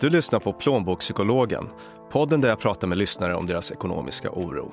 [0.00, 1.68] Du lyssnar på Plånbokspsykologen,
[2.10, 4.72] podden där jag pratar med lyssnare om deras ekonomiska oro.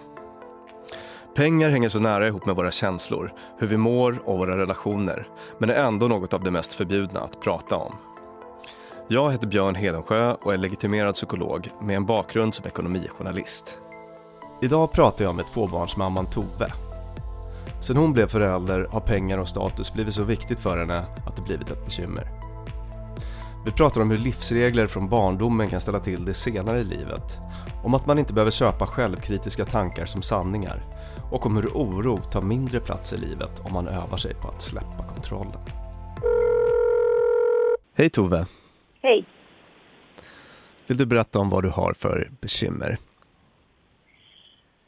[1.36, 5.28] Pengar hänger så nära ihop med våra känslor, hur vi mår och våra relationer,
[5.58, 7.96] men är ändå något av det mest förbjudna att prata om.
[9.08, 13.80] Jag heter Björn Hedensjö och är legitimerad psykolog med en bakgrund som ekonomijournalist.
[14.62, 16.74] Idag pratar jag med tvåbarnsmamman Tove.
[17.82, 21.42] Sen hon blev förälder har pengar och status blivit så viktigt för henne att det
[21.42, 22.37] blivit ett bekymmer.
[23.66, 27.38] Vi pratar om hur livsregler från barndomen kan ställa till det senare i livet.
[27.84, 30.82] Om att man inte behöver köpa självkritiska tankar som sanningar.
[31.32, 34.62] Och om hur oro tar mindre plats i livet om man övar sig på att
[34.62, 35.62] släppa kontrollen.
[37.98, 38.46] Hej Tove!
[39.02, 39.26] Hej!
[40.88, 42.98] Vill du berätta om vad du har för bekymmer?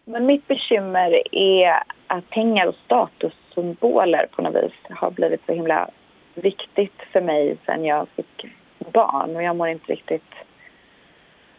[0.05, 5.89] Men mitt bekymmer är att pengar och statussymboler på något vis har blivit så himla
[6.35, 8.45] viktigt för mig sen jag fick
[8.89, 10.33] barn och jag mår inte riktigt...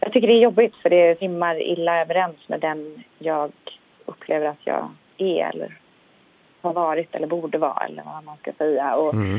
[0.01, 3.52] Jag tycker det är jobbigt för det rimmar illa överens med den jag
[4.07, 5.79] upplever att jag är eller
[6.60, 8.95] har varit eller borde vara eller vad man ska säga.
[8.96, 9.37] Och, Mm.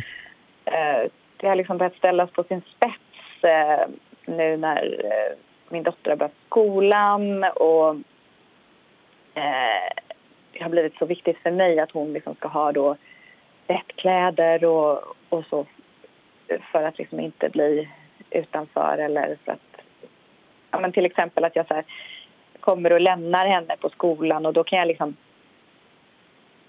[0.66, 3.88] eh, det har liksom börjat ställas på sin spets eh,
[4.26, 5.38] nu när eh,
[5.70, 7.90] min dotter har börjat skolan och
[9.34, 9.92] eh,
[10.52, 12.96] det har blivit så viktigt för mig att hon liksom ska ha då
[13.68, 15.66] rätt kläder och, och så
[16.72, 17.90] för att liksom inte bli
[18.30, 19.82] utanför eller för att
[20.72, 21.84] ja, men till exempel att jag så här,
[22.60, 25.16] kommer och lämnar henne på skolan och då kan jag liksom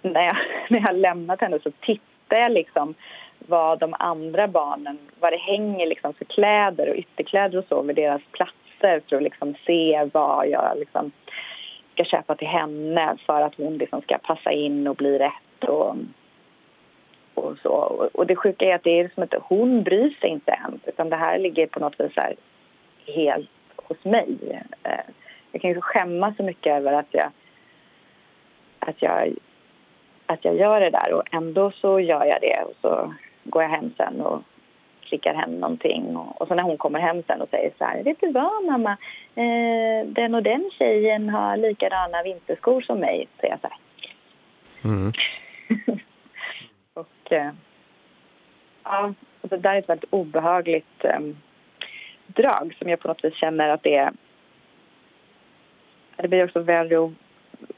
[0.03, 0.37] när jag,
[0.69, 2.95] när jag har lämnat henne så tittar jag liksom
[3.39, 7.97] vad de andra barnen, vad det hänger liksom för kläder och ytterkläder och så vid
[7.97, 11.13] deras platser för att liksom se vad jag liksom
[11.93, 15.97] ska köpa till henne för att hon liksom ska passa in och bli rätt och,
[17.35, 17.71] och så.
[18.15, 21.11] Och det sjuka är att det är som att hon bryr sig inte ens utan
[21.11, 22.35] det här ligger på något vis här
[23.07, 24.37] helt hos mig.
[24.83, 25.05] Eh,
[25.53, 27.31] Jag kan ju skämmas så mycket över att jag,
[28.79, 29.35] att jag
[30.27, 33.15] att jag gör det där och ändå så gör jag det och så
[33.45, 34.43] går jag hem sen och
[35.01, 38.03] klickar hem någonting och, och så när hon kommer hem sen och säger så här,
[38.03, 38.97] vet du vad mamma,
[39.35, 43.79] eh, den och den tjejen har likadana vinterskor som mig, säger jag så här.
[44.85, 45.13] Mm.
[48.85, 51.21] ja, det där är ett väldigt obehagligt eh,
[52.27, 54.13] drag som jag på något vis känner att det är
[56.17, 57.13] det blir också värre och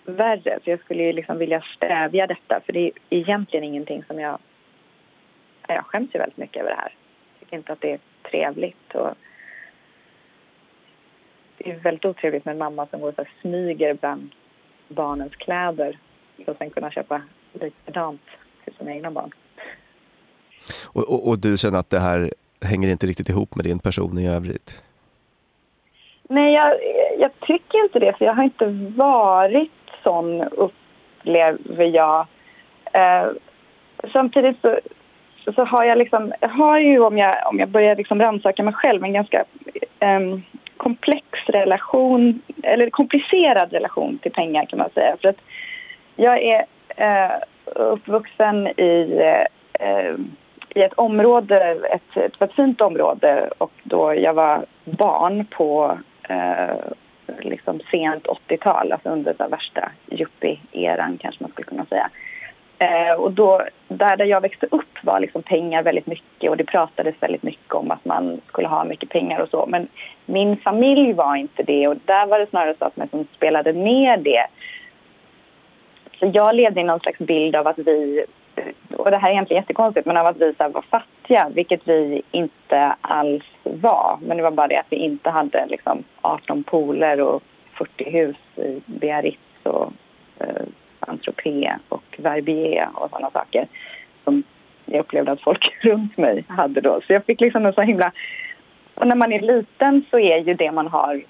[0.05, 0.59] värre.
[0.65, 4.39] Så jag skulle ju liksom vilja stävja detta för det är egentligen ingenting som jag...
[5.69, 6.95] Jag skäms ju väldigt mycket över det här.
[7.33, 8.95] Jag tycker inte att det är trevligt.
[8.95, 9.15] Och
[11.57, 14.31] det är väldigt otrevligt med en mamma som går och så här smyger bland
[14.89, 15.99] barnens kläder
[16.45, 17.23] för att sen kunna köpa
[17.53, 18.23] likadant
[18.65, 19.31] till sina egna barn.
[20.95, 22.31] Och, och, och du känner att det här
[22.63, 24.83] hänger inte riktigt ihop med din person i övrigt?
[26.29, 26.73] Nej, jag,
[27.19, 28.67] jag tycker inte det, för jag har inte
[28.97, 29.71] varit
[30.03, 32.27] sån, upplever jag.
[32.93, 33.27] Eh,
[34.13, 34.79] samtidigt så,
[35.55, 38.75] så har jag liksom, jag har ju om jag, om jag börjar liksom rannsaka mig
[38.75, 39.45] själv en ganska
[39.99, 40.21] eh,
[40.77, 45.17] komplex relation, eller komplicerad relation till pengar kan man säga.
[45.21, 45.41] För att
[46.17, 46.65] jag är
[46.97, 47.33] eh,
[47.75, 49.21] uppvuxen i
[49.81, 50.15] eh,
[50.75, 55.99] i ett område, ett, ett, ett fint område och då jag var barn på
[56.29, 56.77] eh,
[57.41, 62.11] liksom sent 80-tal, alltså under den värsta yuppie-eran kanske man skulle kunna säga.
[62.79, 66.65] Eh, och då, där, där jag växte upp var liksom pengar väldigt mycket och det
[66.65, 69.67] pratades väldigt mycket om att man skulle ha mycket pengar och så.
[69.69, 69.89] Men
[70.27, 73.73] min familj var inte det och där var det snarare så att man liksom spelade
[73.73, 74.47] ner det.
[76.19, 78.25] Så jag levde i någon slags bild av att vi
[79.05, 82.23] och det här är egentligen jättekonstigt, men av att vi så var fattiga, vilket vi
[82.31, 84.19] inte alls var.
[84.23, 87.43] Men det var bara det att vi inte hade liksom 18 pooler och
[87.79, 89.93] 40 hus i Biarritz och
[90.39, 90.63] eh,
[91.01, 93.67] Saint-Tropez och Verbier och sådana saker
[94.25, 94.43] som
[94.85, 97.01] jag upplevde att folk runt mig hade då.
[97.07, 98.13] Så jag fick liksom en så himla...
[98.95, 101.23] Och när man är liten så är ju det man har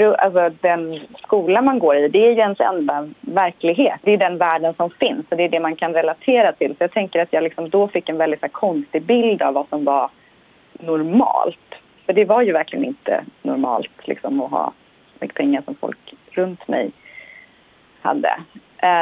[0.00, 4.00] alltså den skola man går i, det är ju ens enda verklighet.
[4.02, 6.70] Det är den världen som finns och det är det man kan relatera till.
[6.70, 9.54] Så jag tänker att jag liksom då fick en väldigt så här, konstig bild av
[9.54, 10.10] vad som var
[10.72, 11.74] normalt.
[12.06, 14.72] För det var ju verkligen inte normalt liksom, att ha
[15.12, 16.90] så mycket pengar som folk runt mig
[18.00, 18.36] hade.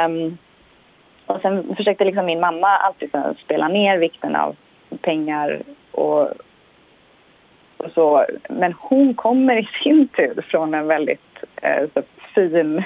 [0.05, 0.37] Um,
[1.25, 4.55] och sen försökte liksom min mamma alltid så, spela ner vikten av
[5.01, 5.61] pengar
[5.91, 6.29] och
[7.81, 12.01] och så, men hon kommer i sin tur från en väldigt eh, så
[12.35, 12.83] fin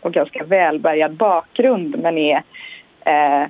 [0.00, 2.42] och ganska välbärgad bakgrund men är
[3.04, 3.48] eh,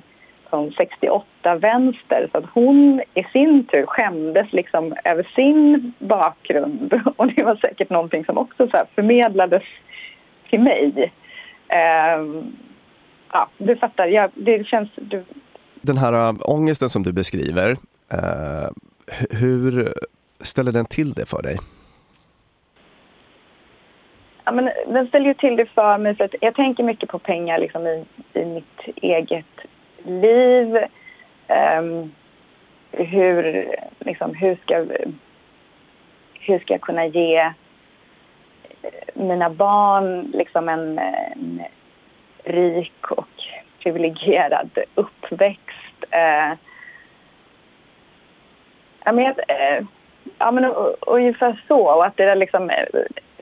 [0.49, 2.29] som 68 vänster.
[2.31, 6.93] Så att hon i sin tur skämdes liksom över sin bakgrund.
[7.15, 9.63] Och det var säkert någonting som också så förmedlades
[10.49, 11.11] till mig.
[11.67, 12.43] Eh,
[13.31, 14.89] ja, du fattar, jag, det känns...
[14.95, 15.23] Du...
[15.81, 17.69] Den här äh, ångesten som du beskriver,
[18.13, 18.69] eh,
[19.39, 19.93] hur
[20.43, 21.57] ställer den till det för dig?
[24.43, 27.19] Ja, men den ställer ju till det för mig för att jag tänker mycket på
[27.19, 29.45] pengar liksom i, i mitt eget
[30.03, 30.77] liv.
[31.79, 32.11] Um,
[32.91, 34.85] hur, liksom, hur, ska,
[36.33, 37.53] hur ska jag kunna ge
[39.13, 41.61] mina barn liksom en, en
[42.43, 43.27] rik och
[43.83, 46.03] privilegierad uppväxt?
[46.13, 46.57] Uh,
[49.05, 49.87] jag, men, uh,
[50.41, 50.65] ja, men
[51.07, 51.79] ungefär så.
[51.79, 52.71] Och att det är liksom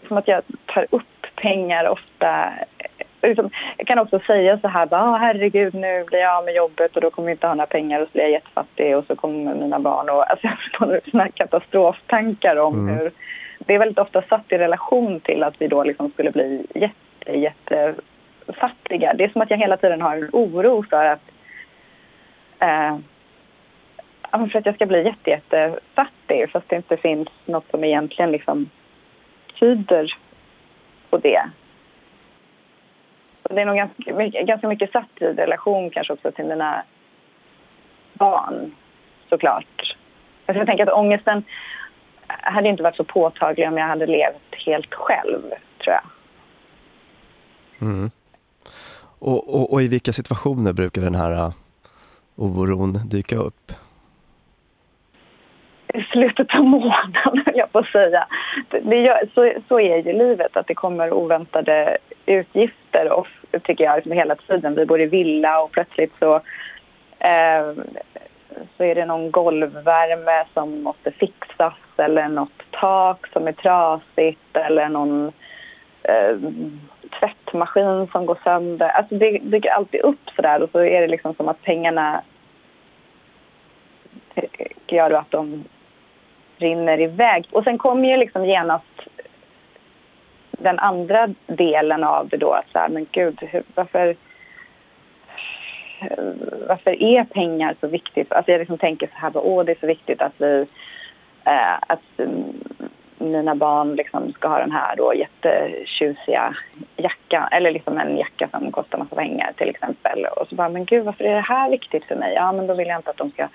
[0.08, 1.04] som att jag tar upp
[1.36, 2.54] pengar ofta.
[3.22, 6.96] Liksom, jag kan också säga så här, bara, herregud nu blir jag av med jobbet
[6.96, 9.16] och då kommer jag inte ha några pengar och så blir jag jättefattig och så
[9.16, 12.96] kommer mina barn och alltså, jag får sådana katastroftankar om mm.
[12.96, 13.12] hur
[13.60, 17.32] det är väldigt ofta satt i relation till att vi då liksom skulle bli jätte,
[17.32, 19.14] jättefattiga.
[19.14, 21.32] Det är som att jag hela tiden har en oro för att
[22.60, 22.98] eh,
[24.30, 28.32] Alltså, för att jag ska bli jätte, jättefattig fast det inte finns något som egentligen
[28.32, 28.70] liksom
[29.60, 30.18] tyder
[31.10, 31.42] på det.
[33.44, 36.84] Och det är nog ganska mycket, ganska mycket satt i relation kanske också till mina
[38.14, 38.76] barn,
[39.30, 39.96] såklart.
[40.46, 41.44] Alltså jag tänker att ångesten
[42.28, 45.42] hade inte varit så påtaglig om jag hade levt helt själv,
[45.84, 46.04] tror jag.
[47.82, 48.12] Mm.
[49.20, 51.54] Och, och, och, i vilka situationer brukar den här uh,
[52.36, 53.72] oron dyka upp?
[55.94, 58.28] I slutet av månaden, höll jag på att säga.
[58.70, 63.28] Det gör, så, så är ju livet, att det kommer oväntade utgifter och,
[63.64, 64.76] tycker jag liksom hela tiden.
[64.76, 66.36] Vi bor i villa och plötsligt så,
[67.20, 67.74] eh,
[68.78, 74.90] så är det någon golvvärme som måste fixas eller något tak som är trasigt eller
[74.90, 75.32] någon
[76.04, 76.38] eh,
[77.20, 78.90] tvättmaskin som går sönder.
[78.90, 82.22] Alltså det dyker alltid upp så där och så är det liksom som att pengarna
[84.90, 85.64] tycker jag att de
[86.60, 87.48] rinner iväg.
[87.52, 88.86] Och sen kommer ju liksom genast
[90.52, 92.52] den andra delen av det då.
[92.52, 94.16] Att så här, men gud, hur, varför,
[96.68, 98.34] varför är pengar så viktigt?
[98.34, 100.66] Alltså jag liksom tänker så här, åh det är så viktigt att vi
[101.46, 102.54] eh, att mm,
[103.18, 106.56] mina barn liksom ska ha den här då jättetjusiga
[106.98, 110.26] jackan eller liksom en jacka som kostar massa pengar till exempel.
[110.26, 112.34] Och så bara, men gud varför är det här viktigt för mig?
[112.34, 113.48] Ja men då vill jag inte att de ska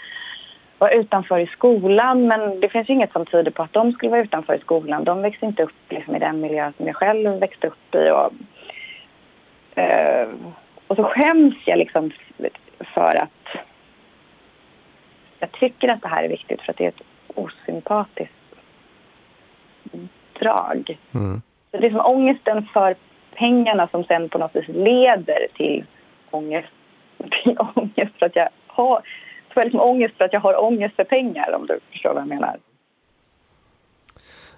[0.79, 4.23] vara utanför i skolan men det finns inget som tyder på att de skulle vara
[4.23, 5.05] utanför i skolan.
[5.05, 8.11] De växte inte upp liksom, i den miljö som jag själv växte upp i.
[8.11, 8.33] Och,
[9.79, 10.29] eh,
[10.87, 12.11] och så skäms jag liksom
[12.95, 13.65] för att
[15.39, 17.03] jag tycker att det här är viktigt för att det är ett
[17.35, 18.35] osympatiskt
[20.39, 20.99] drag.
[21.15, 21.43] Mm.
[21.71, 22.95] Så det är som ångesten för
[23.35, 25.85] pengarna som sen på något vis leder till
[26.31, 26.69] ångest,
[27.43, 29.03] till ångest för att jag har
[29.55, 32.29] får liksom ångest för att jag har ångest för pengar om du förstår vad jag
[32.29, 32.59] menar.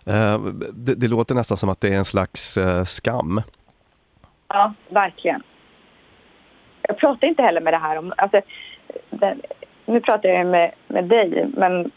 [0.09, 0.39] Uh,
[0.73, 3.43] det, det, låter nästan som att det är en slags uh, skam.
[4.49, 5.43] Ja, verkligen.
[6.83, 8.13] Jag pratar inte heller med det här om...
[8.17, 8.41] Alltså,
[9.11, 9.37] det,
[9.87, 11.91] nu pratar jag med, med dig, men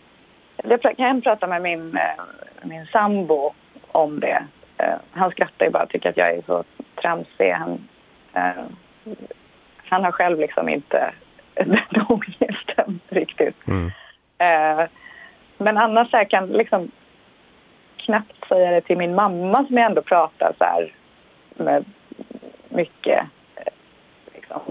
[0.63, 2.00] jag kan prata med min, uh,
[2.63, 3.54] min sambo
[3.92, 4.44] om det.
[5.12, 6.63] han skrattar ju bara och tycker att jag är så
[7.01, 7.51] tramsig.
[7.51, 7.88] Han,
[9.89, 11.13] han har själv liksom inte
[11.56, 12.59] den ångesten
[13.09, 13.67] riktigt.
[13.67, 13.91] Mm.
[14.38, 14.88] Eh,
[15.57, 16.91] men annars jag kan liksom
[17.98, 20.93] knappt säga det till min mamma som jag ändå pratar så här
[21.55, 21.86] med
[22.69, 23.24] mycket.
[23.55, 23.74] Eh,
[24.33, 24.62] liksom.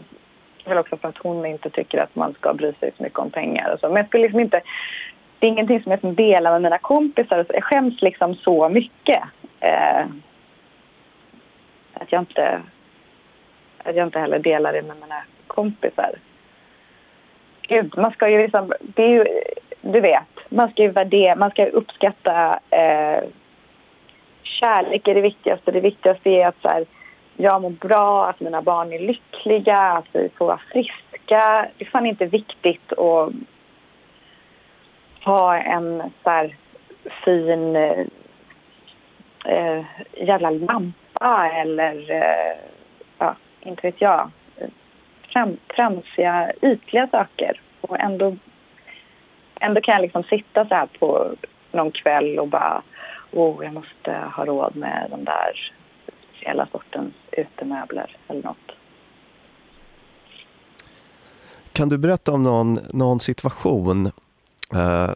[0.65, 3.31] Väl också för att hon inte tycker att man ska bry sig så mycket om
[3.31, 3.87] pengar och så.
[3.89, 4.61] Men jag skulle liksom inte...
[5.39, 7.47] Det är ingenting som jag delar med mina kompisar.
[7.49, 9.23] Jag skäms liksom så mycket.
[9.61, 10.07] Eh,
[11.95, 12.63] att jag inte...
[13.85, 16.15] Att jag inte heller delar det med mina kompisar
[17.69, 19.25] gud, man ska ju liksom, det är ju,
[19.81, 23.23] du vet, man ska ju värdera, man ska uppskatta eh,
[24.43, 25.71] kärlek är det viktigaste.
[25.71, 26.85] Det viktigaste är att så här,
[27.37, 31.69] jag mår bra, att mina barn är lyckliga, att vi får vara friska.
[31.79, 33.33] Det är fan inte viktigt att
[35.25, 36.57] ha en så här
[37.25, 38.07] fin eh,
[39.45, 42.57] eh jävla lampa eller, eh,
[43.19, 44.31] ja, inte vet jag
[45.33, 47.61] fram, tramsiga, ytliga saker.
[47.81, 48.37] Och ändå,
[49.61, 51.35] ändå kan jag liksom sitta så här på
[51.73, 52.83] någon kväll och bara
[53.33, 55.73] oh, jag måste ha råd med de där
[56.33, 58.69] speciella sortens utemöbler eller något.
[61.79, 64.07] kan du berätta om någon, någon situation,
[64.75, 65.11] eh,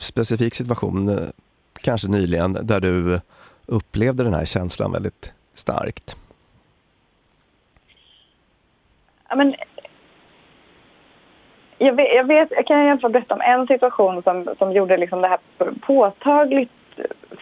[0.00, 1.28] specifik situation, eh,
[1.72, 3.20] kanske nyligen, där du
[3.66, 6.16] upplevde den här känslan väldigt starkt?
[9.30, 9.54] Ja, men,
[11.78, 14.72] jag, vet, jag, vet, jag kan i alla fall berätta om en situation som, som
[14.72, 15.38] gjorde liksom det här
[15.80, 16.70] påtagligt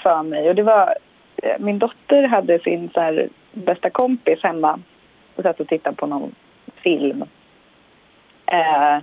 [0.02, 0.49] för mig.
[0.49, 0.95] Och det var,
[1.37, 4.80] eh, min dotter hade sin så här, bästa kompis hemma
[5.37, 6.35] och satt och tittade på någon
[6.83, 7.25] film.
[8.47, 8.99] Eh,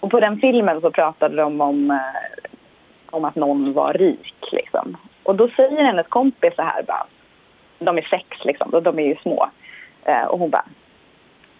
[0.00, 2.50] och på den filmen så pratade de om, eh,
[3.10, 4.52] om att någon var rik.
[4.52, 4.96] Liksom.
[5.22, 7.06] Och då säger hennes kompis så här bara,
[7.78, 9.50] de är sex liksom, och de är ju små.
[10.04, 10.64] Eh, och hon bara,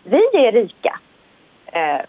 [0.09, 1.01] vi är rika.
[1.67, 2.01] Eh,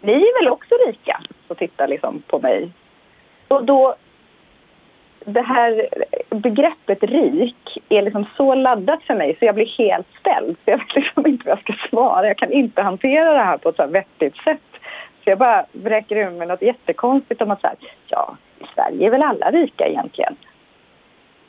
[0.00, 1.20] ni är väl också rika?
[1.48, 2.70] Och tittar liksom på mig.
[3.48, 3.94] Och då,
[5.24, 5.88] det här
[6.30, 10.56] begreppet rik är liksom så laddat för mig så jag blir helt ställd.
[10.64, 12.26] Så jag vet liksom inte vad jag ska svara.
[12.26, 14.60] Jag kan inte hantera det här på ett så vettigt sätt.
[15.24, 19.06] Så jag bara vräker ur mig något jättekonstigt om att så här, ja, i Sverige
[19.06, 20.36] är väl alla rika egentligen.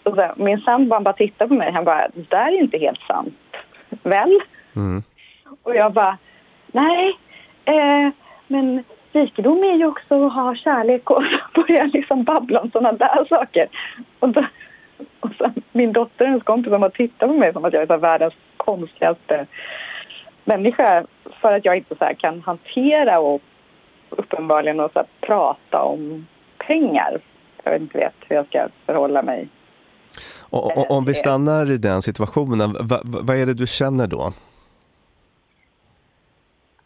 [0.03, 1.71] Och så, min sambo bara tittar på mig.
[1.71, 3.33] Han bara, det där är inte helt sant.
[4.03, 4.39] Väl?
[4.75, 5.03] Mm.
[5.63, 6.17] Och jag bara,
[6.71, 7.17] nej,
[7.65, 8.13] eh,
[8.47, 11.23] men rikedom är ju också att ha kärlek och
[11.55, 13.67] så börjar liksom babbla om sådana där saker.
[14.19, 14.45] Och, då,
[15.19, 17.87] och så, min dotter och hennes kompis bara tittar på mig som att jag är
[17.87, 19.45] så världens konstigaste
[20.45, 21.05] människa
[21.41, 23.41] för att jag inte så kan hantera och
[24.09, 26.27] uppenbarligen och så prata om
[26.57, 27.21] pengar.
[27.63, 29.47] Jag vet inte vet hur jag ska förhålla mig.
[30.49, 34.31] Och, och, om vi stannar i den situationen, vad, vad är det du känner då?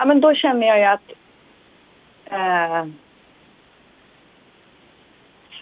[0.03, 1.11] Ja, men då känner jag ju att...
[2.25, 2.85] Eh,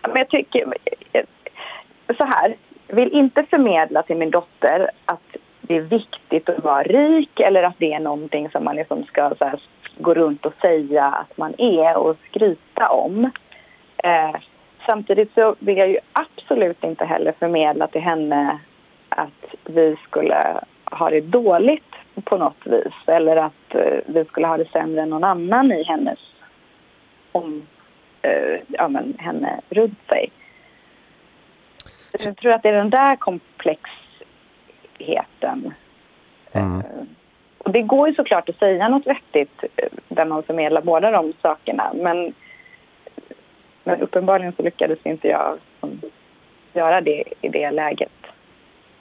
[0.02, 0.74] men jag tycker...
[1.14, 1.24] Eh,
[2.18, 2.56] så här,
[2.88, 7.78] vill inte förmedla till min dotter att det är viktigt att vara rik eller att
[7.78, 9.62] det är någonting som man liksom ska så här,
[9.98, 13.32] gå runt och säga att man är och skryta om.
[14.04, 14.36] Eh,
[14.86, 18.60] samtidigt så vill jag ju absolut inte heller förmedla till henne
[19.10, 24.58] att vi skulle ha det dåligt på något vis eller att eh, vi skulle ha
[24.58, 26.20] det sämre än någon annan i hennes
[27.32, 27.68] om
[28.22, 30.32] eh, ja, men, henne runt sig.
[32.26, 35.74] Jag tror att det är den där komplexheten.
[36.52, 36.80] Mm.
[36.80, 36.86] Eh,
[37.58, 41.34] och det går ju såklart att säga något vettigt eh, där man förmedlar båda de
[41.42, 42.34] sakerna men,
[43.84, 45.58] men uppenbarligen så lyckades inte jag
[46.74, 48.12] göra det i det läget.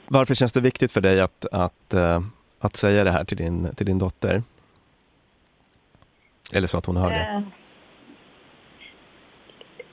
[0.06, 2.20] Varför känns det viktigt för dig att, att uh
[2.60, 4.42] att säga det här till din, till din dotter?
[6.54, 7.16] Eller så att hon hör det?
[7.16, 7.40] Eh,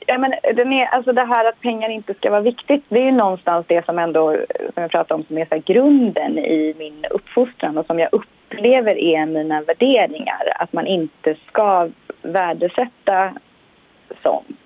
[0.05, 3.05] ja, men den är, alltså det här att pengar inte ska vara viktigt, det är
[3.05, 4.38] ju någonstans det som ändå,
[4.74, 8.97] som jag pratar om, som är så grunden i min uppfostran och som jag upplever
[8.97, 10.53] är mina värderingar.
[10.55, 11.89] Att man inte ska
[12.21, 13.33] värdesätta
[14.24, 14.57] sånt.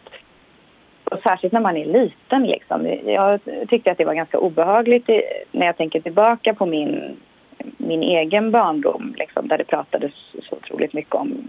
[1.04, 2.44] Och särskilt när man är liten.
[2.44, 2.98] Liksom.
[3.06, 3.40] Jag
[3.70, 5.10] tyckte att det var ganska obehagligt
[5.52, 7.18] när jag tänker tillbaka på min
[7.78, 10.14] min egen barndom liksom, där det pratades
[10.50, 11.48] så otroligt mycket om,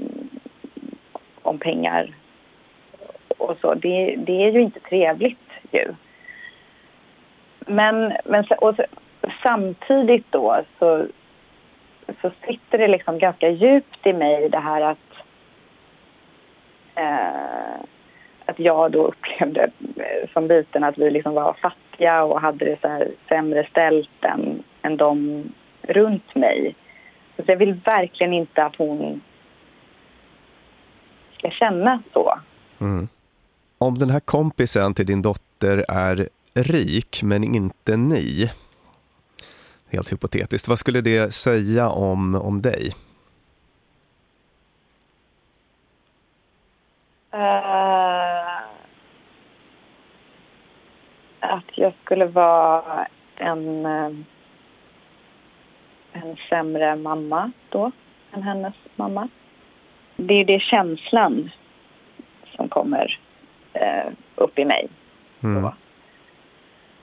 [1.43, 2.15] om pengar
[3.39, 3.75] och så.
[3.75, 5.95] Det, det är ju inte trevligt ju.
[7.67, 8.85] Men, men och så,
[9.43, 11.07] samtidigt då så,
[12.23, 14.99] så sitter det liksom ganska djupt i mig det här att
[16.95, 17.85] eh,
[18.47, 22.81] att jag då upplevde eh, som liten att vi liksom var fattiga och hade det
[22.81, 25.45] så här sämre ställt än, än de
[25.83, 26.75] runt mig.
[27.37, 29.21] Så jag vill verkligen inte att hon
[31.39, 32.41] ska känna så.
[32.81, 33.09] Mm.
[33.79, 38.51] Om den här kompisen till din dotter är rik men inte ni,
[39.93, 42.93] helt hypotetiskt, vad skulle det säga om, om dig?
[47.35, 48.57] Uh,
[51.41, 54.25] att jag skulle vara en uh,
[56.23, 57.93] en sämre mamma då
[58.33, 59.29] än hennes mamma.
[60.17, 61.51] Det är det känslan
[62.57, 63.19] som kommer
[63.73, 64.89] eh, upp i mig.
[65.43, 65.65] Mm.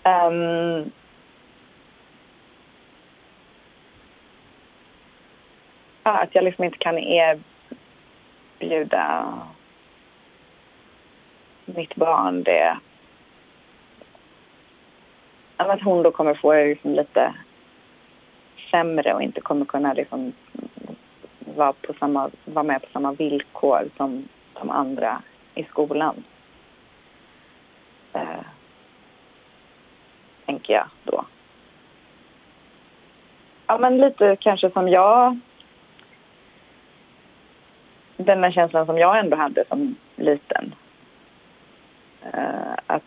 [0.04, 0.92] Um,
[6.04, 6.98] att jag liksom inte kan
[8.60, 9.34] erbjuda
[11.66, 12.78] mitt barn det.
[15.58, 17.34] Att hon då kommer få liksom lite
[18.72, 20.34] sämre och inte kommer kunna liksom
[21.56, 25.22] vara, på samma, vara med på samma villkor som de andra
[25.56, 26.24] i skolan.
[28.14, 28.46] Eh,
[30.46, 31.26] tänker jag då.
[33.68, 35.40] Ja, men lite kanske som jag
[38.24, 40.76] den där känslan som jag ändå hade som liten.
[42.34, 43.04] Eh, att,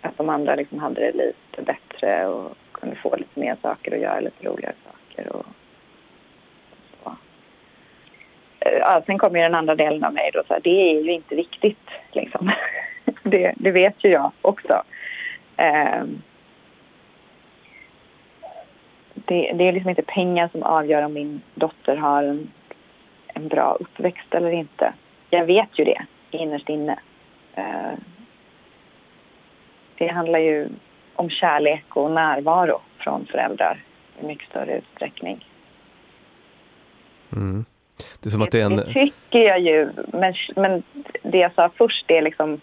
[0.00, 3.98] att de andra liksom hade det lite bättre och kunde få lite mer saker och
[3.98, 5.32] göra lite roligare saker.
[5.32, 5.46] Och,
[7.04, 7.16] så.
[8.60, 11.12] Eh, ja, sen kommer den andra delen av mig då, så här, det är ju
[11.12, 12.50] inte viktigt liksom.
[13.22, 14.82] det, det vet ju jag också.
[15.56, 16.04] Eh,
[19.14, 22.50] det, det, är liksom inte pengar som avgör om min dotter har en,
[23.26, 24.92] en bra uppväxt eller inte.
[25.30, 26.98] Jag vet ju det innerst inne.
[27.54, 27.92] Eh,
[29.98, 30.68] det handlar ju
[31.16, 33.84] om kärlek och närvaro från föräldrar
[34.20, 35.48] i mycket större utsträckning.
[37.32, 37.64] Mm.
[38.22, 38.76] Det är som att det en...
[38.76, 40.82] Det tycker jag ju, men, men
[41.22, 42.60] det jag sa först det är liksom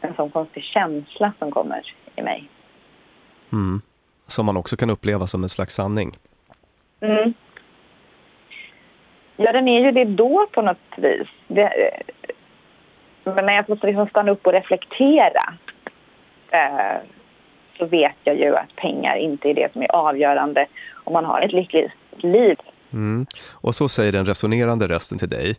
[0.00, 2.48] en sån konstig känsla som kommer i mig.
[3.52, 3.82] Mm
[4.28, 6.18] som man också kan uppleva som en slags sanning.
[7.00, 7.34] Mm.
[9.36, 11.28] Ja, den är ju det då på något vis.
[11.46, 11.92] Det,
[13.24, 15.54] men när jag får liksom stanna upp och reflektera
[16.50, 16.96] eh,
[17.78, 20.66] så vet jag ju att pengar inte är det som är avgörande
[21.04, 22.56] om man har ett lyckligt liv.
[22.92, 23.26] Mm.
[23.52, 25.56] Och så säger den resonerande rösten till dig.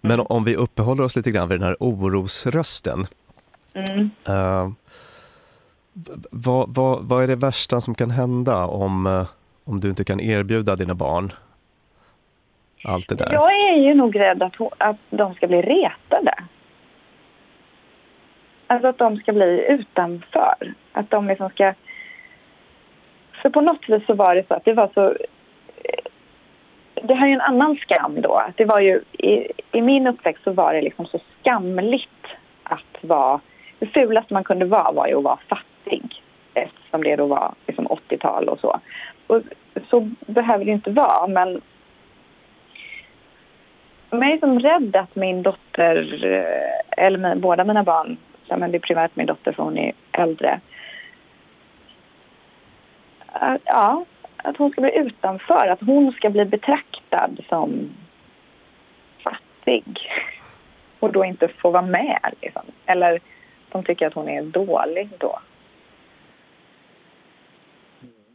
[0.00, 3.04] Men om vi uppehåller oss lite grann vid den här orosrösten.
[3.74, 4.10] Mm.
[4.28, 4.72] Uh,
[6.30, 9.26] vad, vad, vad är det värsta som kan hända om, eh,
[9.64, 11.32] om du inte kan erbjuda dina barn
[12.84, 13.32] allt det där?
[13.32, 16.34] Jag är ju nog rädd att, att de ska bli retade.
[18.66, 20.74] Alltså att de ska bli utanför.
[20.92, 21.74] Att de liksom ska...
[23.42, 25.14] För på något vis så var det så att det var så...
[26.94, 28.42] Det här ju en annan skam då.
[28.56, 32.26] Det var ju, i, I min uppväxt så var det liksom så skamligt
[32.62, 33.40] att vara...
[33.78, 36.22] Det fulaste man kunde vara var ju att vara fattig
[36.54, 38.80] eftersom det då var liksom 80-tal och så.
[39.26, 39.42] Och
[39.90, 41.60] så behöver det inte vara, men
[44.10, 48.16] jag är som rädd att min dotter, eh, eller min, båda mina barn,
[48.56, 50.60] men det är primärt min dotter för hon är äldre.
[53.26, 54.04] Att, ja,
[54.36, 57.90] att hon ska bli utanför, att hon ska bli betraktad som
[59.22, 59.84] fattig
[61.00, 62.34] och då inte få vara med.
[62.42, 62.62] Liksom.
[62.86, 63.20] Eller
[63.68, 65.38] de tycker att hon är dålig då.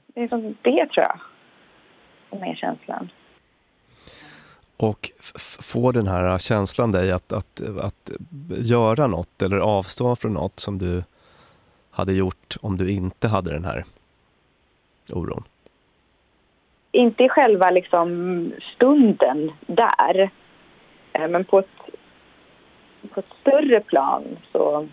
[0.08, 1.19] Det är som det tror jag,
[2.29, 3.10] som är känslan.
[4.80, 5.12] Och
[5.62, 8.12] får den här känslan dig att, att, att
[8.58, 11.04] göra något eller avstå från något som du
[11.92, 13.84] hade gjort om du inte hade den här
[15.10, 15.44] oron?
[16.92, 20.30] Inte i själva liksom stunden där,
[21.13, 21.80] eh, men på ett,
[23.13, 24.88] på ett större plan så,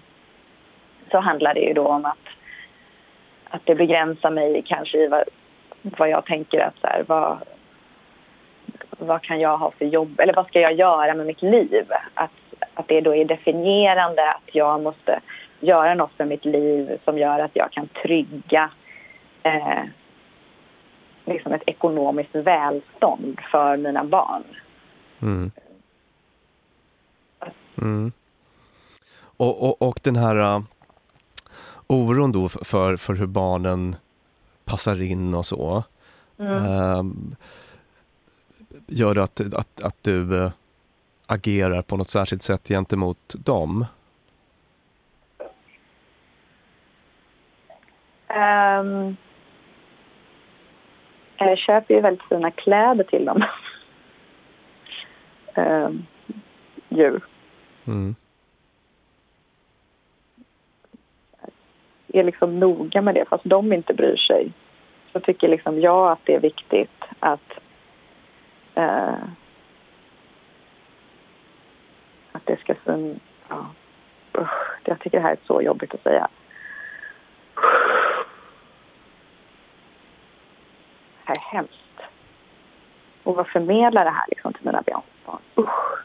[1.10, 2.18] så handlar det ju då om att
[3.50, 5.24] att det begränsar mig kanske i vad,
[5.82, 7.38] vad jag tänker att så här, vad,
[8.98, 11.86] vad kan jag ha för jobb eller vad ska jag göra med mitt liv?
[12.14, 12.30] Att,
[12.74, 15.20] att det då är definierande att jag måste
[15.60, 18.70] göra något för mitt liv som gör att jag kan trygga
[19.42, 19.84] eh,
[21.24, 24.44] liksom ett ekonomiskt välstånd för mina barn.
[25.22, 25.50] Mm.
[27.78, 28.12] Mm.
[29.36, 30.62] Och, och, och den här
[31.86, 33.96] oron då för, för hur barnen
[34.64, 35.84] passar in och så.
[36.38, 36.98] Mm.
[36.98, 37.36] Um,
[38.86, 40.50] gör att, att, att du uh,
[41.26, 43.86] agerar på något särskilt sätt gentemot dem?
[48.28, 49.16] Um,
[51.38, 53.44] jag köper ju väldigt fina kläder till dem.
[55.54, 56.06] um,
[56.88, 57.20] ju.
[57.86, 58.14] Mm.
[62.18, 64.52] är liksom noga med det fast de inte bryr sig
[65.12, 67.52] så tycker liksom jag att det är viktigt att
[68.76, 69.14] eh,
[72.32, 73.66] att det ska sen, ja,
[74.38, 76.28] usch, jag tycker det här är så jobbigt att säga.
[81.24, 82.00] Det här är hemskt.
[83.22, 85.40] Och vad förmedlar det här liksom till mina barn?
[85.56, 85.96] Usch.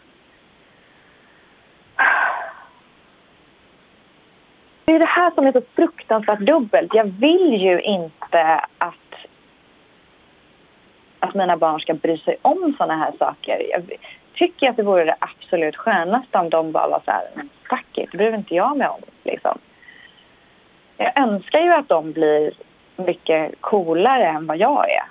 [4.92, 6.94] det är det här som är så fruktansvärt dubbelt.
[6.94, 9.11] Jag vill ju inte att,
[11.22, 13.62] att mina barn ska bry sig om såna här saker.
[13.70, 13.92] Jag
[14.34, 17.24] tycker att det vore det absolut skönaste om de bara var så här,
[17.70, 19.02] fuck it, det bryr inte jag mig om.
[19.24, 19.58] Liksom.
[20.98, 22.54] Jag önskar ju att de blir
[22.96, 25.04] mycket coolare än vad jag är.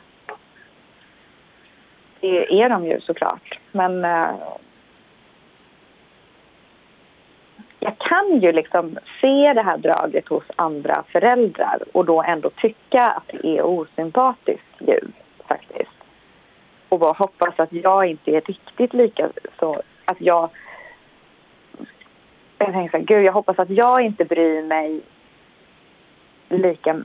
[2.20, 3.58] Det är de ju såklart.
[3.72, 4.30] Men uh,
[7.80, 13.10] jag kan ju liksom se det här draget hos andra föräldrar och då ändå tycka
[13.10, 15.00] att det är osympatiskt ju,
[15.48, 15.99] faktiskt
[16.90, 20.50] och bara hoppas att jag inte är riktigt lika så att jag
[22.58, 25.00] jag tänker så här, gud jag hoppas att jag inte bryr mig
[26.48, 27.02] lika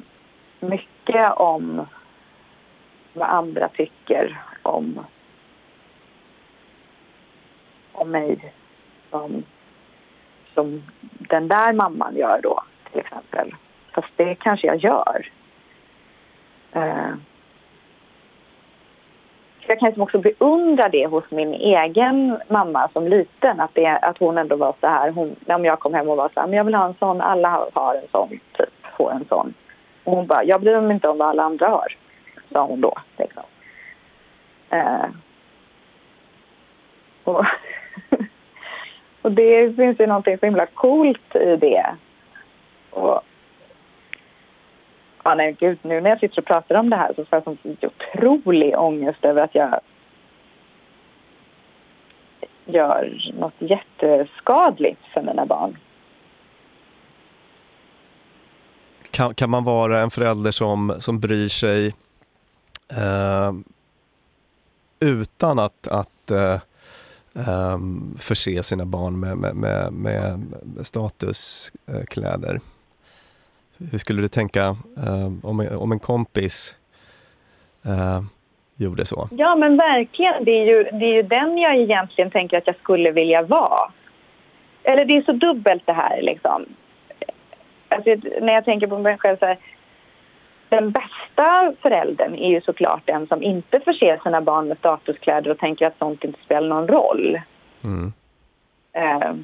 [0.59, 1.87] mycket om
[3.13, 5.05] vad andra tycker om,
[7.91, 8.53] om mig
[9.09, 9.43] som,
[10.53, 13.55] som den där mamman gör då till exempel.
[13.93, 15.29] Fast det kanske jag gör.
[16.75, 17.13] Uh,
[19.67, 23.60] jag kan liksom också beundra det hos min egen mamma som liten.
[23.60, 25.12] Att, det, att hon ändå var så här.
[25.12, 27.21] Hon, om jag kom hem och var så här, men jag vill ha en sån.
[27.21, 28.69] Alla har en sån, typ.
[28.97, 29.54] Får en sån.
[30.04, 31.97] Och hon bara, jag bryr mig inte om vad alla andra har.
[32.51, 32.93] Sa hon då.
[33.17, 33.43] Liksom.
[34.69, 35.06] Eh.
[37.23, 37.45] och,
[39.21, 41.86] och det finns ju någonting så himla coolt i det.
[42.89, 43.21] Och,
[45.27, 47.43] Ja, nej, gud, nu när jag sitter och pratar om det här så får jag
[47.43, 49.79] sån otrolig ångest över att jag
[52.65, 55.77] gör något jätteskadligt för mina barn.
[59.11, 61.88] Kan, kan man vara en förälder som, som bryr sig
[62.91, 63.51] eh,
[64.99, 66.59] utan att, att eh,
[67.35, 67.77] eh,
[68.19, 72.55] förse sina barn med, med, med, med statuskläder?
[72.55, 72.61] Eh,
[73.91, 76.77] hur skulle du tänka uh, om, om en kompis
[77.85, 78.21] uh,
[78.75, 79.27] gjorde så?
[79.31, 80.45] Ja, men verkligen.
[80.45, 83.91] Det är, ju, det är ju den jag egentligen tänker att jag skulle vilja vara.
[84.83, 86.65] Eller det är så dubbelt det här liksom.
[87.89, 88.09] Alltså,
[88.41, 89.57] när jag tänker på mig själv så här,
[90.69, 95.57] den bästa föräldern är ju såklart den som inte förser sina barn med statuskläder och
[95.57, 97.41] tänker att sånt inte spelar någon roll.
[97.83, 98.13] Mm.
[98.97, 99.35] Uh,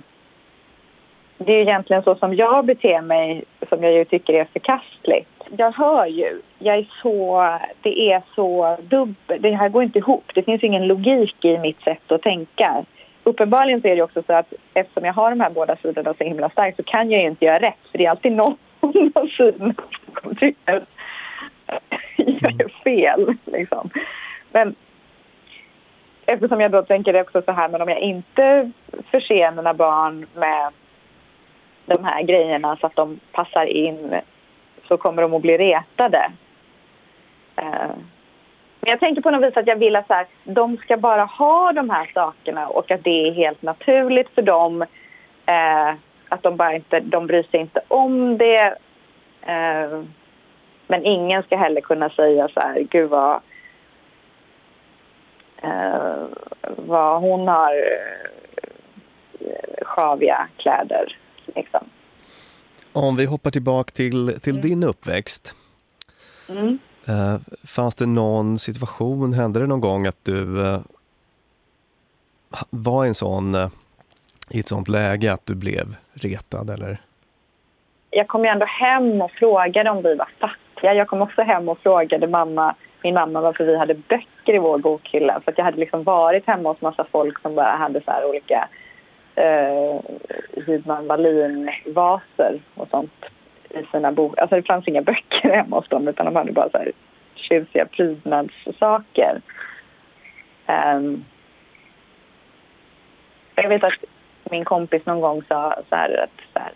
[1.45, 5.29] det är egentligen så som jag beter mig som jag ju tycker är förkastligt.
[5.57, 7.43] Jag hör ju, jag är så,
[7.81, 10.31] det är så dubbelt, det här går inte ihop.
[10.35, 12.85] Det finns ingen logik i mitt sätt att tänka.
[13.23, 16.23] Uppenbarligen så är det också så att eftersom jag har de här båda sidorna så
[16.23, 18.57] himla starkt så kan jag ju inte göra rätt för det är alltid någon
[19.13, 19.73] av sidorna
[20.23, 20.83] som tycka att
[22.15, 23.89] jag är fel liksom.
[24.51, 24.75] Men
[26.25, 28.71] eftersom jag då tänker också så här, men om jag inte
[29.11, 30.71] förser mina barn med
[31.97, 34.15] de här grejerna så att de passar in
[34.87, 36.31] så kommer de att bli retade.
[37.55, 37.91] Eh,
[38.79, 41.25] men jag tänker på något vis att jag vill att så här, de ska bara
[41.25, 44.81] ha de här sakerna och att det är helt naturligt för dem.
[45.45, 45.93] Eh,
[46.29, 48.75] att de bara inte, de bryr sig inte om det.
[49.41, 50.01] Eh,
[50.87, 53.41] men ingen ska heller kunna säga så här, gud vad,
[56.75, 57.73] vad hon har
[59.81, 61.17] sjaviga kläder.
[61.55, 61.85] Liksom.
[62.93, 64.69] Om vi hoppar tillbaka till, till mm.
[64.69, 65.55] din uppväxt.
[66.49, 66.79] Mm.
[67.09, 70.79] Uh, fanns det någon situation, hände det någon gång att du uh,
[72.69, 73.69] var i, en sån, uh,
[74.49, 76.69] i ett sånt läge att du blev retad?
[76.69, 76.97] Eller?
[78.09, 80.93] Jag kom ju ändå hem och frågade om vi var fattiga.
[80.93, 84.77] Jag kom också hem och frågade mamma, min mamma varför vi hade böcker i vår
[84.77, 85.41] bokhylla.
[85.43, 88.69] För att jag hade liksom varit hemma hos massa folk som bara hade så olika
[89.35, 89.99] eh,
[90.65, 93.25] Hidman Wallin-vaser och sånt
[93.69, 94.41] i sina böcker.
[94.41, 96.91] Alltså det fanns inga böcker hemma hos dem utan de hade bara så här
[97.35, 99.41] tjusiga prydnadssaker.
[100.67, 101.25] Um,
[103.55, 103.93] jag vet att
[104.51, 106.73] min kompis någon gång sa så här att så här,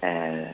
[0.00, 0.48] eh,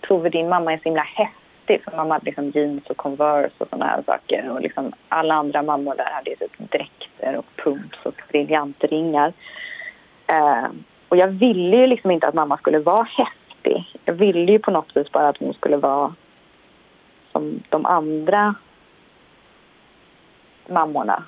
[0.00, 3.68] Tove, din mamma är så himla häftig för mamma hade liksom jeans och Converse och
[3.68, 7.98] såna här saker och liksom alla andra mammor där hade ju typ dräkter och pumps
[8.02, 9.32] och briljantringar.
[10.28, 10.68] Eh,
[11.08, 13.98] och jag ville ju liksom inte att mamma skulle vara häftig.
[14.04, 16.14] Jag ville ju på något vis bara att hon skulle vara
[17.32, 18.54] som de andra
[20.68, 21.22] mammorna.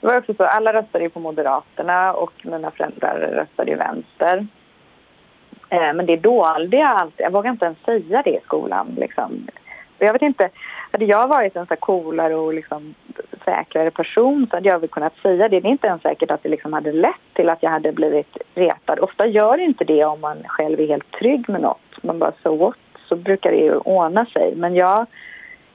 [0.00, 4.46] Det var också så, alla röstade ju på Moderaterna och mina föräldrar röstade ju vänster.
[5.68, 7.24] Eh, men det dolde jag alltid.
[7.24, 8.96] Jag vågade inte ens säga det i skolan.
[8.98, 9.46] Liksom.
[10.06, 10.50] Jag vet inte,
[10.90, 12.94] hade jag varit en så coolare och liksom
[13.44, 15.60] säkrare person så hade jag väl kunnat säga det.
[15.60, 18.36] Det är inte ens säkert att det liksom hade lett till att jag hade blivit
[18.54, 18.98] retad.
[18.98, 22.02] Ofta gör det inte det om man själv är helt trygg med något.
[22.02, 22.76] Man bara så what?
[23.08, 24.54] Så brukar det ju ordna sig.
[24.56, 25.06] Men jag,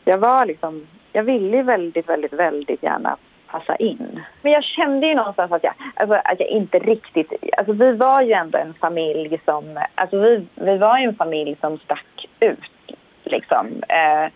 [0.06, 4.22] jag var liksom, jag ville väldigt, väldigt, väldigt gärna passa in.
[4.42, 7.34] Men jag kände ju någonstans att jag, alltså, att jag inte riktigt...
[7.58, 9.80] Alltså vi var ju ändå en familj som...
[9.96, 12.75] Alltså vi, vi var ju en familj som stack ut
[13.26, 13.84] liksom.
[13.90, 14.32] Eh,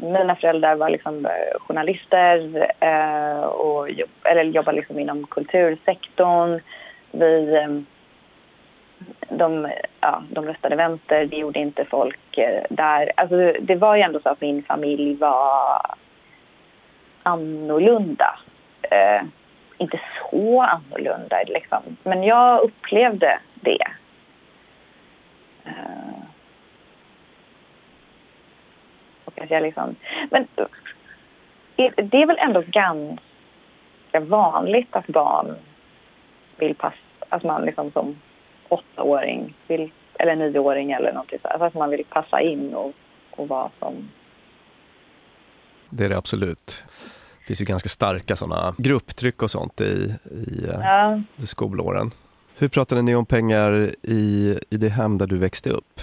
[0.00, 6.60] mina föräldrar var liksom eh, journalister eh, och jobb, eller jobbade liksom inom kultursektorn.
[7.10, 7.80] Vi, eh,
[9.28, 13.12] de, ja, de röstade vänster, det gjorde inte folk eh, där.
[13.16, 15.80] Alltså, det var ju ändå så att min familj var
[17.22, 18.38] annorlunda.
[18.82, 19.22] Eh,
[19.78, 21.96] inte så annorlunda, liksom.
[22.02, 23.86] men jag upplevde det.
[25.64, 26.29] Eh,
[29.38, 29.96] att jag liksom...
[30.30, 30.46] Men
[31.76, 33.20] det är väl ändå ganska
[34.20, 35.56] vanligt att barn
[36.56, 36.96] vill passa...
[37.28, 38.20] Att man liksom som
[38.68, 42.92] åttaåring vill, eller nioåring eller någonting så alltså att man vill passa in och,
[43.30, 44.10] och vara som...
[45.90, 46.84] Det är det absolut.
[47.38, 51.20] Det finns ju ganska starka sådana grupptryck och sånt i, i, eh, Ja.
[51.36, 52.10] i skolåren.
[52.58, 56.00] Hur pratade ni om pengar i, i det hem där du växte upp?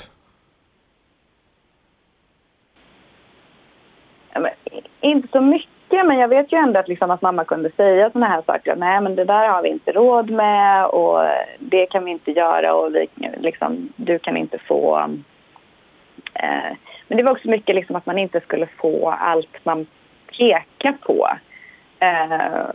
[4.34, 4.52] Ja, men,
[5.28, 8.28] inte så mycket, men jag vet ju ändå att, liksom, att mamma kunde säga såna
[8.28, 8.76] här saker.
[8.76, 11.20] Nej, men det där har vi inte råd med och
[11.60, 14.98] det kan vi inte göra och vi, liksom, du kan inte få...
[16.34, 16.76] Eh,
[17.08, 19.86] men det var också mycket liksom, att man inte skulle få allt man
[20.38, 21.30] pekar på.
[22.00, 22.66] Eh,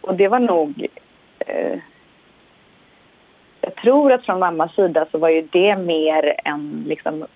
[0.00, 0.86] och det var nog...
[1.38, 1.78] Eh,
[3.60, 7.26] jag tror att från mammas sida så var ju det mer en liksom,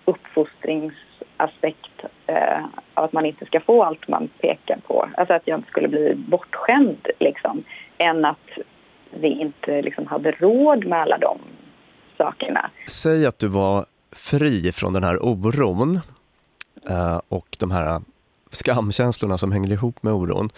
[1.45, 5.09] uppfostringsaspekt eh, av att man inte ska få allt man pekar på.
[5.17, 7.65] Alltså att jag inte skulle bli bortskämd, liksom.
[7.99, 8.51] Än att
[9.11, 11.39] vi inte liksom, hade råd med alla de
[12.17, 12.71] sakerna.
[12.89, 16.01] Säg att du var fri från den här oron
[16.91, 18.01] eh, och de här
[18.51, 20.51] skamkänslorna som hänger ihop med oron.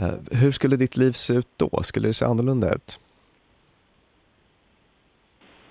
[0.00, 1.82] Eh, hur skulle ditt liv se ut då?
[1.82, 3.00] Skulle det se annorlunda ut?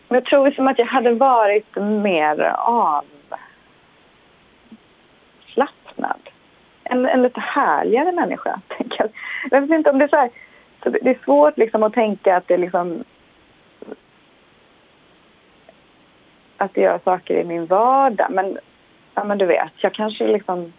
[0.08, 2.56] Jag tror som att jag hade varit mer
[5.94, 6.30] avslappnad.
[6.84, 8.62] En, en lite härligare människa.
[8.78, 9.10] tänker Jag
[9.52, 10.30] Jag vet inte om det är så här,
[10.84, 13.04] så det det är svårt liksom att tänka att det liksom
[16.58, 18.28] att det gör saker i min vardag.
[18.32, 18.58] Men,
[19.16, 20.74] ja, men du vet, jag kanske liksom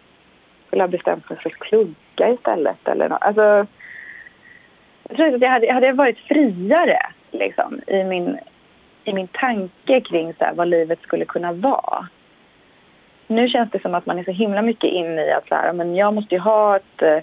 [0.66, 2.88] skulle ha bestämt mig för att plugga istället.
[2.88, 3.22] Eller något.
[3.22, 3.66] Alltså,
[5.08, 6.98] jag tror att jag hade, hade jag varit friare
[7.30, 8.38] liksom, i min
[9.04, 12.08] i min tanke kring så här, vad livet skulle kunna vara.
[13.26, 15.72] Nu känns det som att man är så himla mycket inne i att så här,
[15.72, 17.18] men jag måste ju ha ett, eh,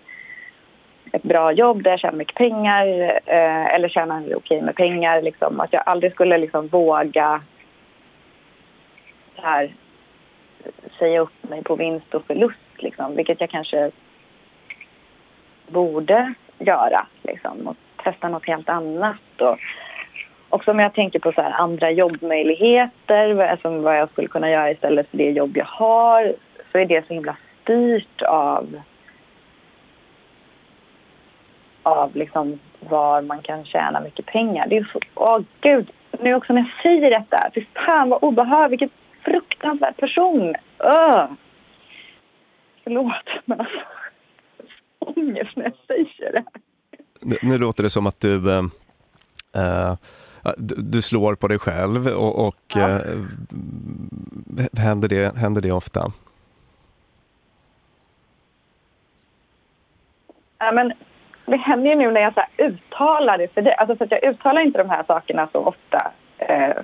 [1.11, 2.87] ett bra jobb där jag tjänar mycket pengar
[3.25, 5.21] eh, eller tjänar okej med pengar.
[5.21, 5.59] Liksom.
[5.59, 7.41] Att jag aldrig skulle liksom våga
[9.35, 9.73] så här,
[10.99, 13.91] säga upp mig på vinst och förlust, liksom, vilket jag kanske
[15.67, 17.07] borde göra.
[17.23, 19.41] Liksom, och testa något helt annat.
[19.41, 19.57] Och,
[20.51, 24.71] också om jag tänker på så här andra jobbmöjligheter, alltså vad jag skulle kunna göra
[24.71, 26.33] istället för det jobb jag har,
[26.71, 28.81] så är det så himla styrt av
[31.83, 34.67] av liksom var man kan tjäna mycket pengar.
[34.67, 38.81] Det är så, åh gud, nu också när jag säger detta, fy fan vad obehagligt,
[38.81, 38.89] vilken
[39.23, 40.55] fruktansvärd person.
[40.79, 41.25] Öh.
[42.83, 43.79] Förlåt, men alltså,
[44.99, 46.43] ångest när jag säger det.
[47.21, 48.57] Nu, nu låter det som att du
[49.55, 49.93] äh,
[50.57, 52.89] du, slår på dig själv och, och Ja.
[52.89, 53.01] eh,
[54.77, 56.11] händer, det, händer det ofta?
[60.57, 60.93] Ja, men
[61.45, 63.75] det händer ju nu när jag så uttalar det för dig.
[63.77, 66.11] Alltså för jag uttalar inte de här sakerna så ofta.
[66.37, 66.75] Eh,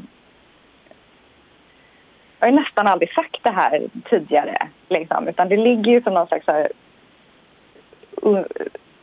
[2.39, 4.67] jag har nästan aldrig sagt det här tidigare.
[4.89, 6.45] Liksom, utan det ligger ju som någon slags...
[6.45, 6.71] Så här,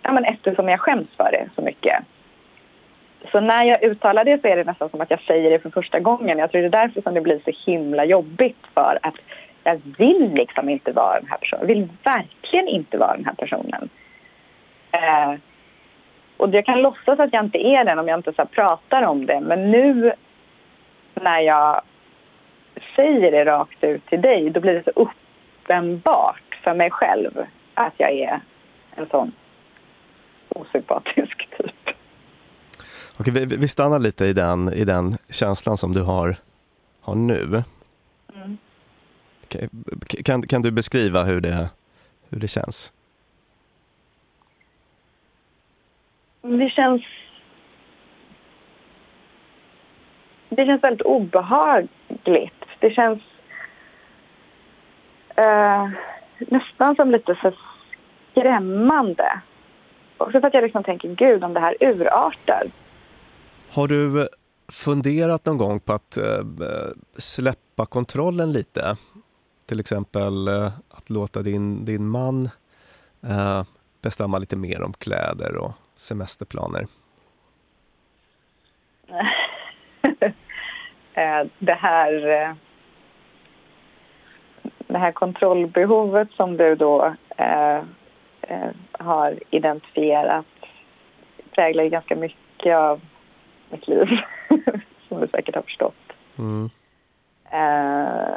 [0.03, 2.05] ja, men eftersom jag skäms för det så mycket.
[3.33, 5.71] Så när jag uttalar det så är det nästan som att jag säger det för
[5.71, 6.39] första gången.
[6.39, 8.67] Jag tror det är därför som det blir så himla jobbigt.
[8.75, 9.15] För att
[9.65, 11.61] jag vill liksom inte vara den här personen.
[11.61, 13.89] Jag vill verkligen inte vara den här personen.
[14.93, 15.35] Eh,
[16.37, 19.03] och jag kan låtsas att jag inte är den om jag inte så här pratar
[19.03, 19.41] om det.
[19.41, 20.13] Men nu
[21.15, 21.83] när jag
[22.97, 27.93] säger det rakt ut till dig, då blir det så uppenbart för mig själv att
[27.97, 28.41] jag är
[28.95, 29.33] en sån
[30.49, 31.34] osympatisk.
[33.17, 36.37] Okej, vi, vi stannar lite i den, i den känslan som du har,
[37.01, 37.63] har nu.
[38.35, 38.59] Mm.
[40.25, 41.69] Kan, kan du beskriva hur det,
[42.29, 42.93] hur det känns?
[46.43, 47.03] Det känns...
[50.49, 52.65] Det känns väldigt obehagligt.
[52.81, 53.23] Det känns
[55.37, 55.89] eh,
[56.39, 57.55] nästan som lite för
[58.31, 59.41] skrämmande.
[60.17, 62.71] Också för att jag liksom tänker, gud om det här urartar.
[63.75, 64.29] Har du
[64.73, 66.45] funderat någon gång på att eh,
[67.19, 68.97] släppa kontrollen lite?
[69.69, 72.45] Till exempel eh, att låta din, din man
[73.23, 73.63] eh,
[74.03, 76.87] bestämma lite mer om kläder och semesterplaner.
[81.59, 82.13] Det här
[84.87, 87.83] det här kontrollbehovet som du då eh,
[88.93, 90.47] har identifierat
[91.51, 93.01] präglar ju ganska mycket av
[93.71, 94.07] mitt liv,
[95.09, 96.13] som du säkert har förstått.
[96.39, 96.71] Mm.
[97.51, 98.37] Eh,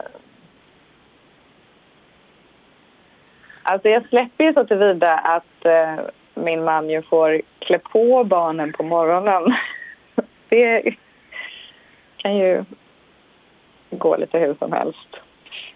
[3.64, 5.96] alltså jag släpper ju så tillvida att eh,
[6.34, 9.54] min man ju får klä på barnen på morgonen.
[10.50, 10.96] Det
[12.18, 12.64] kan ju
[13.90, 15.08] gå lite hur som helst.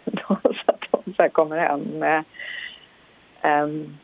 [0.27, 0.33] så
[0.65, 2.23] att de så kommer hem med...
[3.43, 3.97] Um,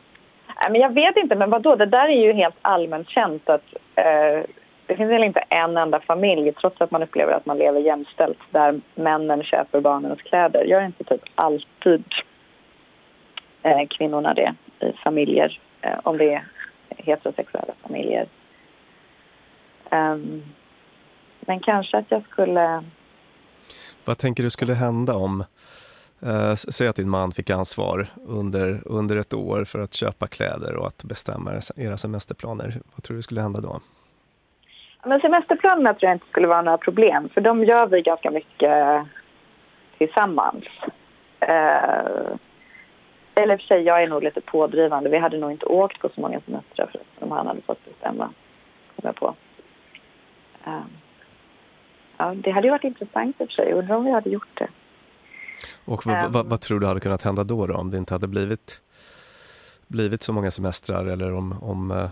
[0.70, 1.76] men jag vet inte, men vadå?
[1.76, 4.42] Det där är ju helt allmänt känt att uh,
[4.88, 8.38] det finns väl inte en enda familj, trots att man upplever att man lever jämställt,
[8.50, 10.64] där männen köper barnens kläder.
[10.64, 12.04] Gör inte typ alltid
[13.62, 16.46] eh, kvinnorna det i familjer, eh, om det är
[16.88, 18.28] heterosexuella familjer?
[19.90, 20.42] Um,
[21.40, 22.84] men kanske att jag skulle...
[24.04, 25.44] Vad tänker du skulle hända om,
[26.22, 30.76] eh, säg att din man fick ansvar under, under ett år för att köpa kläder
[30.76, 32.80] och att bestämma era semesterplaner.
[32.94, 33.80] Vad tror du skulle hända då?
[35.04, 39.06] Men semesterplanerna tror jag inte skulle vara några problem, för de gör vi ganska mycket
[39.98, 40.64] tillsammans.
[41.40, 42.36] Eh,
[43.34, 45.10] eller i och för sig, jag är nog lite pådrivande.
[45.10, 48.30] Vi hade nog inte åkt på så många semestrar om han hade fått bestämma,
[48.96, 49.34] kom jag på.
[50.66, 50.90] Um,
[52.16, 53.72] ja, det hade ju varit intressant i och för sig.
[53.72, 54.68] Undrar om vi hade gjort det.
[55.84, 58.14] Och vad, um, vad, vad, tror du hade kunnat hända då, då om det inte
[58.14, 58.80] hade blivit,
[59.86, 62.08] blivit så många semestrar eller om, om uh,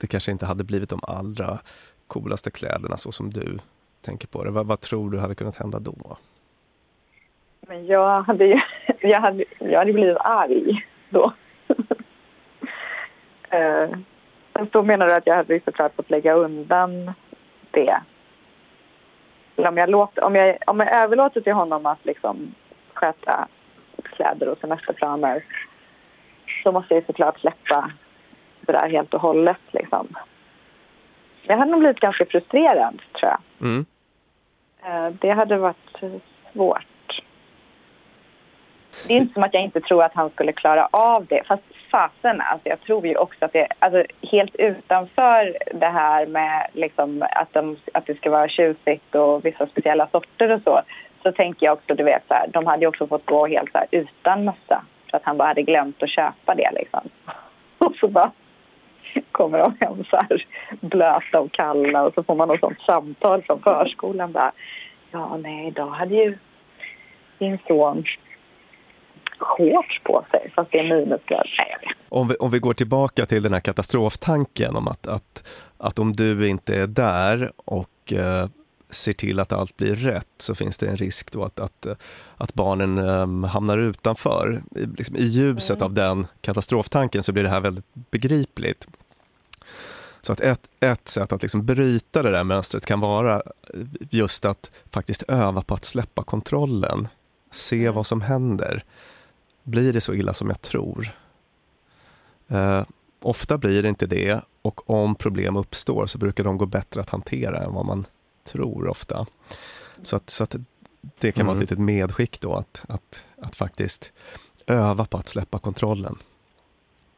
[0.00, 1.58] det kanske inte hade blivit de allra
[2.08, 3.58] coolaste kläderna så som du
[4.04, 4.50] tänker på det.
[4.50, 6.16] Vad, vad tror du hade kunnat hända då?
[7.60, 8.60] Men jag hade ju
[9.00, 11.32] jag hade, jag hade blivit arg då.
[13.54, 13.98] uh,
[14.70, 17.12] då menar du att jag hade såklart fått lägga undan
[17.70, 18.00] det
[19.66, 22.54] om jag, låter, om, jag, om jag överlåter till honom att liksom
[22.92, 23.48] sköta
[24.02, 25.44] kläder och semesterplaner
[26.62, 27.90] så måste jag såklart släppa
[28.60, 29.60] det där helt och hållet.
[29.70, 30.08] Liksom.
[31.48, 33.68] Jag hade nog blivit ganska frustrerad, tror jag.
[33.68, 33.86] Mm.
[34.86, 36.00] Eh, det hade varit
[36.52, 37.22] svårt.
[39.08, 41.42] Det är inte som att jag inte tror att han skulle klara av det.
[41.46, 46.66] Fast fasen, alltså jag tror ju också att det, alltså helt utanför det här med
[46.72, 50.80] liksom att, de, att det ska vara tjusigt och vissa speciella sorter och så,
[51.22, 53.72] så tänker jag också, du vet så här, de hade ju också fått gå helt
[53.72, 57.08] så här, utan mössa för att han bara hade glömt att köpa det liksom.
[57.78, 58.30] Och så bara
[59.32, 60.46] kommer de hem så här
[60.80, 64.52] blöta och kalla och så får man något sånt samtal från förskolan bara,
[65.10, 66.38] ja nej, då hade ju
[67.38, 68.04] din son
[69.38, 71.96] shorts på sig fast det är minusgrader.
[72.08, 76.12] Om vi, om vi går tillbaka till den här katastroftanken om att, att, att om
[76.12, 78.48] du inte är där och eh,
[78.90, 81.86] ser till att allt blir rätt så finns det en risk då att, att,
[82.36, 84.62] att barnen eh, hamnar utanför.
[84.76, 85.84] I, liksom, I ljuset mm.
[85.84, 88.86] av den katastroftanken så blir det här väldigt begripligt.
[90.20, 93.42] Så att ett, ett sätt att liksom bryta det där mönstret kan vara
[94.10, 97.08] just att faktiskt öva på att släppa kontrollen.
[97.50, 97.94] Se mm.
[97.94, 98.84] vad som händer
[99.62, 101.10] blir det så illa som jag tror?
[102.48, 102.82] Eh,
[103.20, 107.10] ofta blir det inte det och om problem uppstår så brukar de gå bättre att
[107.10, 108.06] hantera än vad man
[108.52, 109.26] tror ofta.
[110.02, 110.56] Så att, så att
[111.18, 111.46] det kan mm.
[111.46, 111.86] vara ett mm.
[111.86, 114.12] litet medskick då att, att, att faktiskt
[114.66, 116.16] öva på att släppa kontrollen.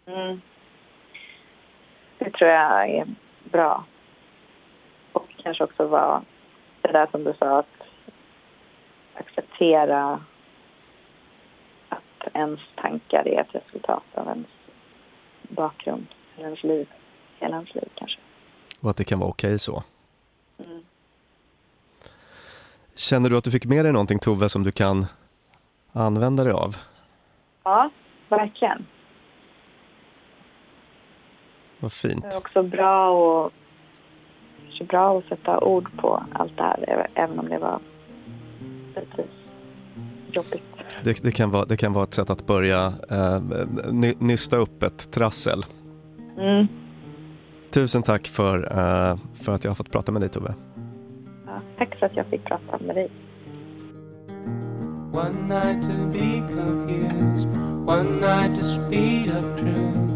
[0.06, 0.40] Mm.
[2.18, 3.14] Det tror jag är
[3.52, 3.84] bra.
[5.12, 6.24] Och kanske också vara
[6.82, 7.66] det där som du sa, att
[9.14, 10.24] acceptera
[12.34, 14.46] ens tankar är ett resultat av ens
[15.48, 16.88] bakgrund, eller ens liv,
[17.38, 18.20] hela ens liv kanske.
[18.80, 19.82] Och att det kan vara okej okay så?
[20.58, 20.82] Mm.
[23.00, 25.06] Känner du att du fick med dig någonting Tove som du kan
[25.92, 26.76] använda dig av?
[27.64, 27.90] Ja,
[28.28, 28.86] verkligen.
[31.80, 32.22] Vad fint.
[32.22, 33.52] Det är också bra, och,
[34.88, 37.80] bra att sätta ord på allt det här, även om det var
[38.86, 39.24] lite
[40.32, 40.62] jobbigt.
[41.04, 43.40] Det, det, kan vara, det kan vara ett sätt att börja eh,
[44.18, 45.64] nysta upp ett trassel.
[46.38, 46.66] Mm.
[47.70, 50.54] Tusen tack för, eh, för att jag har fått prata med dig Tove.
[51.78, 53.10] Tack för att jag fick prata med dig.
[55.12, 57.48] One night to be confused,
[57.86, 60.10] one night to speed up truth.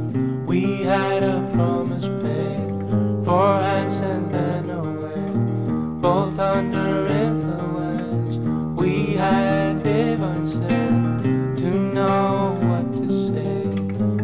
[0.47, 8.39] We had a promise made, four hands and then away, both under influence.
[8.77, 13.65] We had divine said to know what to say.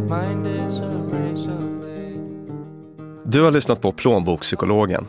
[0.08, 1.70] Mind is a razor
[3.24, 5.06] Du har lyssnat på Plånbokspsykologen.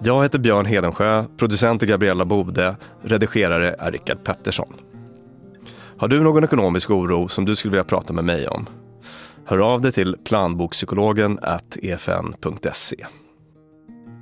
[0.00, 4.74] Jag heter Björn Hedensjö, producent är Gabriella Bode, redigerare är Rickard Pettersson.
[5.96, 8.66] Har du någon ekonomisk oro som du skulle vilja prata med mig om?
[9.44, 11.38] Hör av dig till planbokpsykologen
[11.82, 13.06] efn.se.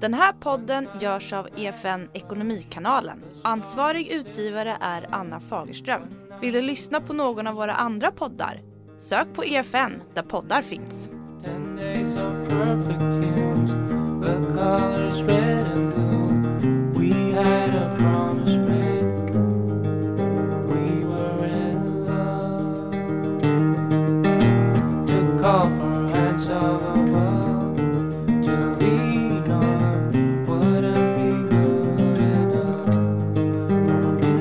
[0.00, 3.22] Den här podden görs av EFN Ekonomikanalen.
[3.42, 6.02] Ansvarig utgivare är Anna Fagerström.
[6.40, 8.62] Vill du lyssna på någon av våra andra poddar?
[8.98, 11.10] Sök på EFN där poddar finns.
[14.26, 16.98] The colors red and blue.
[16.98, 19.30] We had a promise made,
[20.70, 22.90] we were in love.
[25.06, 27.76] Took off our hats of above
[28.46, 30.44] to lean on.
[30.46, 32.94] Wouldn't be good enough
[33.86, 34.34] for me.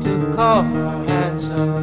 [0.00, 1.79] Took off our hats of